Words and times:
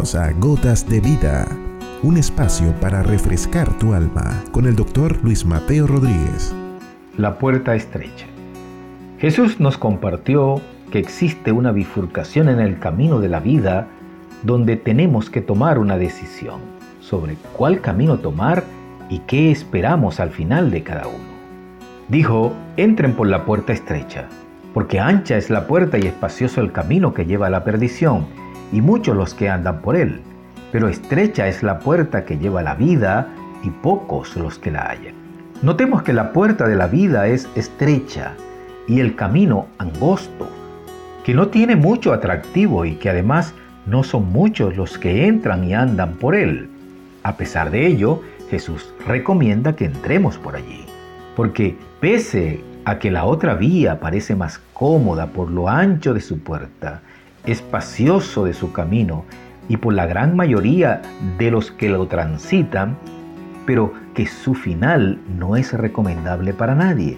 A 0.00 0.32
Gotas 0.32 0.88
de 0.88 0.98
Vida, 0.98 1.46
un 2.02 2.16
espacio 2.16 2.72
para 2.80 3.02
refrescar 3.02 3.68
tu 3.78 3.92
alma 3.92 4.42
con 4.50 4.64
el 4.64 4.74
doctor 4.74 5.22
Luis 5.22 5.44
Mateo 5.44 5.86
Rodríguez. 5.86 6.54
La 7.18 7.38
puerta 7.38 7.74
estrecha. 7.74 8.24
Jesús 9.18 9.60
nos 9.60 9.76
compartió 9.76 10.62
que 10.90 10.98
existe 10.98 11.52
una 11.52 11.70
bifurcación 11.70 12.48
en 12.48 12.60
el 12.60 12.78
camino 12.78 13.20
de 13.20 13.28
la 13.28 13.40
vida 13.40 13.88
donde 14.42 14.76
tenemos 14.76 15.28
que 15.28 15.42
tomar 15.42 15.78
una 15.78 15.98
decisión 15.98 16.60
sobre 17.02 17.36
cuál 17.54 17.82
camino 17.82 18.20
tomar 18.20 18.64
y 19.10 19.18
qué 19.18 19.50
esperamos 19.50 20.18
al 20.18 20.30
final 20.30 20.70
de 20.70 20.82
cada 20.82 21.08
uno. 21.08 21.30
Dijo, 22.08 22.54
entren 22.78 23.12
por 23.12 23.28
la 23.28 23.44
puerta 23.44 23.74
estrecha, 23.74 24.28
porque 24.72 24.98
ancha 24.98 25.36
es 25.36 25.50
la 25.50 25.66
puerta 25.66 25.98
y 25.98 26.06
espacioso 26.06 26.62
el 26.62 26.72
camino 26.72 27.12
que 27.12 27.26
lleva 27.26 27.48
a 27.48 27.50
la 27.50 27.64
perdición 27.64 28.24
y 28.72 28.80
muchos 28.80 29.16
los 29.16 29.34
que 29.34 29.48
andan 29.48 29.80
por 29.80 29.96
él, 29.96 30.20
pero 30.72 30.88
estrecha 30.88 31.48
es 31.48 31.62
la 31.62 31.78
puerta 31.80 32.24
que 32.24 32.38
lleva 32.38 32.62
la 32.62 32.74
vida 32.74 33.28
y 33.62 33.70
pocos 33.70 34.36
los 34.36 34.58
que 34.58 34.70
la 34.70 34.82
hallan. 34.82 35.14
Notemos 35.62 36.02
que 36.02 36.12
la 36.12 36.32
puerta 36.32 36.66
de 36.66 36.76
la 36.76 36.86
vida 36.86 37.26
es 37.26 37.48
estrecha 37.54 38.32
y 38.86 39.00
el 39.00 39.14
camino 39.14 39.66
angosto, 39.78 40.48
que 41.24 41.34
no 41.34 41.48
tiene 41.48 41.76
mucho 41.76 42.12
atractivo 42.12 42.84
y 42.84 42.94
que 42.94 43.10
además 43.10 43.54
no 43.86 44.02
son 44.02 44.32
muchos 44.32 44.76
los 44.76 44.98
que 44.98 45.26
entran 45.26 45.64
y 45.64 45.74
andan 45.74 46.14
por 46.14 46.34
él. 46.34 46.70
A 47.22 47.36
pesar 47.36 47.70
de 47.70 47.86
ello, 47.86 48.22
Jesús 48.50 48.92
recomienda 49.06 49.76
que 49.76 49.84
entremos 49.84 50.38
por 50.38 50.56
allí, 50.56 50.86
porque 51.36 51.76
pese 52.00 52.64
a 52.84 52.98
que 52.98 53.10
la 53.10 53.24
otra 53.24 53.54
vía 53.54 54.00
parece 54.00 54.34
más 54.34 54.60
cómoda 54.72 55.26
por 55.26 55.50
lo 55.50 55.68
ancho 55.68 56.14
de 56.14 56.20
su 56.20 56.40
puerta, 56.40 57.02
espacioso 57.46 58.44
de 58.44 58.52
su 58.52 58.72
camino 58.72 59.24
y 59.68 59.76
por 59.76 59.94
la 59.94 60.06
gran 60.06 60.34
mayoría 60.34 61.00
de 61.38 61.50
los 61.50 61.70
que 61.70 61.88
lo 61.88 62.06
transitan, 62.06 62.96
pero 63.66 63.92
que 64.14 64.26
su 64.26 64.54
final 64.54 65.18
no 65.38 65.56
es 65.56 65.72
recomendable 65.72 66.52
para 66.52 66.74
nadie. 66.74 67.16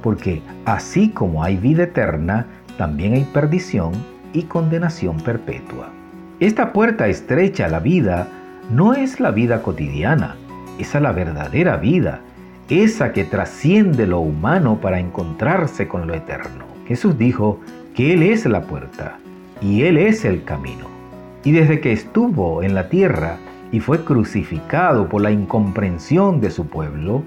Porque 0.00 0.42
así 0.64 1.08
como 1.10 1.42
hay 1.42 1.56
vida 1.56 1.84
eterna, 1.84 2.46
también 2.78 3.14
hay 3.14 3.24
perdición 3.24 3.92
y 4.32 4.42
condenación 4.42 5.16
perpetua. 5.18 5.88
Esta 6.40 6.72
puerta 6.72 7.08
estrecha 7.08 7.66
a 7.66 7.68
la 7.68 7.80
vida 7.80 8.28
no 8.70 8.94
es 8.94 9.20
la 9.20 9.30
vida 9.30 9.62
cotidiana, 9.62 10.36
es 10.78 10.94
a 10.94 11.00
la 11.00 11.12
verdadera 11.12 11.76
vida, 11.76 12.20
esa 12.68 13.12
que 13.12 13.24
trasciende 13.24 14.06
lo 14.06 14.20
humano 14.20 14.80
para 14.80 14.98
encontrarse 14.98 15.88
con 15.88 16.06
lo 16.06 16.14
eterno. 16.14 16.64
Jesús 16.86 17.18
dijo 17.18 17.60
que 17.94 18.14
Él 18.14 18.22
es 18.22 18.46
la 18.46 18.62
puerta 18.62 19.18
y 19.62 19.82
Él 19.82 19.96
es 19.96 20.24
el 20.24 20.44
camino. 20.44 20.86
Y 21.44 21.52
desde 21.52 21.80
que 21.80 21.92
estuvo 21.92 22.62
en 22.62 22.74
la 22.74 22.88
tierra 22.88 23.38
y 23.70 23.80
fue 23.80 24.04
crucificado 24.04 25.08
por 25.08 25.22
la 25.22 25.30
incomprensión 25.30 26.40
de 26.40 26.50
su 26.50 26.66
pueblo, 26.66 27.22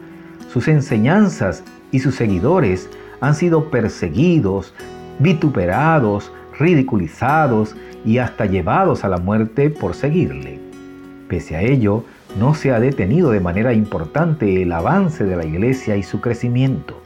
sus 0.51 0.67
enseñanzas 0.67 1.63
y 1.91 1.99
sus 1.99 2.15
seguidores 2.15 2.89
han 3.21 3.35
sido 3.35 3.69
perseguidos, 3.69 4.73
vituperados, 5.19 6.31
ridiculizados 6.57 7.75
y 8.05 8.19
hasta 8.19 8.45
llevados 8.45 9.03
a 9.03 9.09
la 9.09 9.17
muerte 9.17 9.69
por 9.69 9.95
seguirle. 9.95 10.59
Pese 11.27 11.55
a 11.55 11.61
ello, 11.61 12.03
no 12.39 12.53
se 12.53 12.71
ha 12.71 12.79
detenido 12.79 13.31
de 13.31 13.39
manera 13.39 13.73
importante 13.73 14.61
el 14.61 14.71
avance 14.71 15.23
de 15.23 15.35
la 15.35 15.45
iglesia 15.45 15.95
y 15.97 16.03
su 16.03 16.21
crecimiento, 16.21 17.01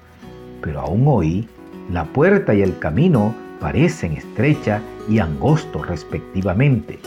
pero 0.62 0.82
aún 0.82 1.04
hoy 1.08 1.48
la 1.92 2.06
puerta 2.06 2.54
y 2.54 2.62
el 2.62 2.78
camino 2.80 3.34
parecen 3.60 4.14
estrecha 4.14 4.82
y 5.10 5.20
angosto 5.20 5.84
respectivamente, 5.84 7.00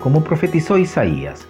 como 0.00 0.24
profetizó 0.24 0.78
Isaías, 0.78 1.46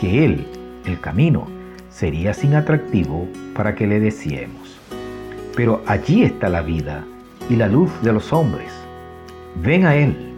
que 0.00 0.24
él, 0.24 0.46
el 0.84 1.00
camino, 1.00 1.46
sería 1.90 2.32
sin 2.34 2.54
atractivo 2.54 3.26
para 3.54 3.74
que 3.74 3.86
le 3.86 4.00
decíamos. 4.00 4.76
Pero 5.54 5.82
allí 5.86 6.24
está 6.24 6.48
la 6.48 6.62
vida 6.62 7.04
y 7.48 7.54
la 7.56 7.68
luz 7.68 7.90
de 8.02 8.12
los 8.12 8.32
hombres. 8.32 8.72
Ven 9.62 9.86
a 9.86 9.94
él. 9.96 10.32